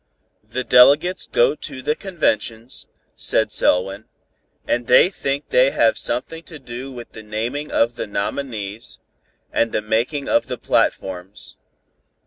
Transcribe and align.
"The 0.43 0.63
delegates 0.63 1.27
go 1.27 1.53
to 1.53 1.81
the 1.83 1.95
conventions," 1.95 2.87
said 3.15 3.51
Selwyn, 3.51 4.05
"and 4.67 4.87
think 4.87 5.49
they 5.49 5.69
have 5.69 5.99
something 5.99 6.41
to 6.45 6.57
do 6.57 6.91
with 6.91 7.11
the 7.11 7.21
naming 7.21 7.69
of 7.71 7.97
the 7.97 8.07
nominees, 8.07 8.99
and 9.53 9.71
the 9.71 9.81
making 9.83 10.27
of 10.27 10.47
the 10.47 10.57
platforms. 10.57 11.55